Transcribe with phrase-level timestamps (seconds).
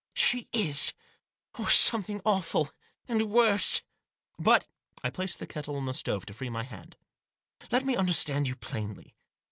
[0.25, 0.93] "She is!—
[1.59, 2.71] or something awful—
[3.07, 3.83] and worse!""
[4.49, 4.65] But
[5.03, 6.97] "—I placed the kettle on the stove to free my hand—
[7.71, 9.15] "let me understand you plainly.